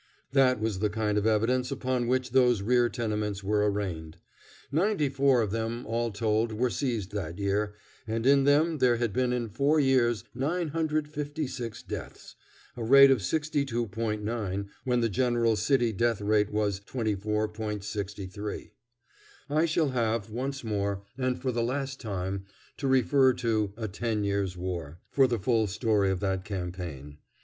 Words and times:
That 0.31 0.59
was 0.59 0.79
the 0.79 0.89
kind 0.89 1.15
of 1.15 1.27
evidence 1.27 1.69
upon 1.69 2.07
which 2.07 2.31
those 2.31 2.63
rear 2.63 2.89
tenements 2.89 3.43
were 3.43 3.69
arraigned. 3.69 4.17
Ninety 4.71 5.09
four 5.09 5.43
of 5.43 5.51
them, 5.51 5.85
all 5.85 6.09
told, 6.09 6.51
were 6.53 6.71
seized 6.71 7.11
that 7.11 7.37
year, 7.37 7.75
and 8.07 8.25
in 8.25 8.43
them 8.43 8.79
there 8.79 8.95
had 8.95 9.13
been 9.13 9.31
in 9.31 9.47
four 9.47 9.79
years 9.79 10.23
956 10.33 11.83
deaths 11.83 12.33
a 12.75 12.83
rate 12.83 13.11
of 13.11 13.19
62.9 13.19 14.69
when 14.85 15.01
the 15.01 15.07
general 15.07 15.55
city 15.55 15.93
death 15.93 16.19
rate 16.19 16.49
was 16.51 16.79
24.63. 16.79 18.71
I 19.51 19.65
shall 19.65 19.89
have 19.89 20.31
once 20.31 20.63
more, 20.63 21.03
and 21.15 21.39
for 21.39 21.51
the 21.51 21.61
last 21.61 21.99
time, 22.01 22.45
to 22.77 22.87
refer 22.87 23.33
to 23.33 23.71
"A 23.77 23.87
Ten 23.87 24.23
Years' 24.23 24.57
War" 24.57 24.97
for 25.11 25.27
the 25.27 25.37
full 25.37 25.67
story 25.67 26.09
of 26.09 26.21
that 26.21 26.43
campaign. 26.43 27.19